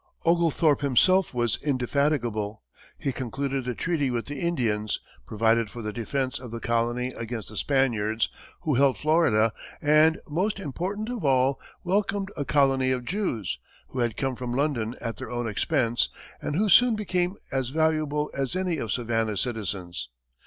[0.25, 2.63] Oglethorpe himself was indefatigable.
[2.97, 7.49] He concluded a treaty with the Indians, provided for the defense of the colony against
[7.49, 8.27] the Spaniards,
[8.61, 13.59] who held Florida, and, most important of all, welcomed a colony of Jews,
[13.89, 16.09] who had come from London at their own expense,
[16.41, 20.09] and who soon became as valuable as any of Savannah's citizens.